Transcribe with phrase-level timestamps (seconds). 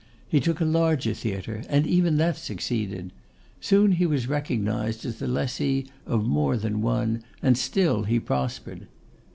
[0.27, 3.11] He took a larger theatre, and even that succeeded.
[3.59, 8.87] Soon he was recognised as the lessee of more than one, and still he prospered.